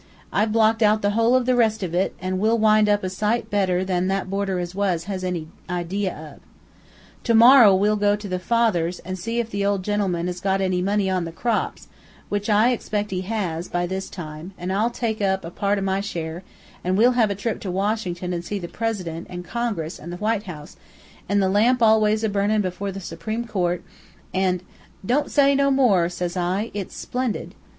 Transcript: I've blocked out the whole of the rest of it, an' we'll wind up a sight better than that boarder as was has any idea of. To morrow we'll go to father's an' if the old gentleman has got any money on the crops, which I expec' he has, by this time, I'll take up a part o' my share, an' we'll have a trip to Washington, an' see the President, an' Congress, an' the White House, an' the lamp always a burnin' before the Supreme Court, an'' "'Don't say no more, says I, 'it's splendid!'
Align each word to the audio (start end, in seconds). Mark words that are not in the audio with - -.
I've 0.33 0.51
blocked 0.51 0.81
out 0.81 1.03
the 1.03 1.11
whole 1.11 1.35
of 1.35 1.45
the 1.45 1.55
rest 1.55 1.83
of 1.83 1.93
it, 1.93 2.15
an' 2.19 2.39
we'll 2.39 2.57
wind 2.57 2.89
up 2.89 3.03
a 3.03 3.07
sight 3.11 3.51
better 3.51 3.85
than 3.85 4.07
that 4.07 4.31
boarder 4.31 4.57
as 4.57 4.73
was 4.73 5.03
has 5.03 5.23
any 5.23 5.47
idea 5.69 6.11
of. 6.17 6.41
To 7.25 7.35
morrow 7.35 7.75
we'll 7.75 7.97
go 7.97 8.15
to 8.15 8.39
father's 8.39 8.97
an' 9.01 9.15
if 9.27 9.51
the 9.51 9.63
old 9.63 9.83
gentleman 9.83 10.25
has 10.25 10.41
got 10.41 10.59
any 10.59 10.81
money 10.81 11.07
on 11.07 11.25
the 11.25 11.31
crops, 11.31 11.87
which 12.29 12.49
I 12.49 12.71
expec' 12.73 13.11
he 13.11 13.21
has, 13.29 13.67
by 13.67 13.85
this 13.85 14.09
time, 14.09 14.55
I'll 14.59 14.89
take 14.89 15.21
up 15.21 15.45
a 15.45 15.51
part 15.51 15.77
o' 15.77 15.81
my 15.81 16.01
share, 16.01 16.41
an' 16.83 16.95
we'll 16.95 17.11
have 17.11 17.29
a 17.29 17.35
trip 17.35 17.59
to 17.59 17.69
Washington, 17.69 18.33
an' 18.33 18.41
see 18.41 18.57
the 18.57 18.67
President, 18.67 19.27
an' 19.29 19.43
Congress, 19.43 19.99
an' 19.99 20.09
the 20.09 20.17
White 20.17 20.45
House, 20.47 20.77
an' 21.29 21.41
the 21.41 21.47
lamp 21.47 21.79
always 21.83 22.23
a 22.23 22.29
burnin' 22.29 22.61
before 22.63 22.91
the 22.91 22.99
Supreme 23.01 23.45
Court, 23.45 23.83
an'' 24.33 24.61
"'Don't 25.05 25.29
say 25.29 25.53
no 25.53 25.69
more, 25.69 26.09
says 26.09 26.35
I, 26.35 26.71
'it's 26.73 26.95
splendid!' 26.97 27.53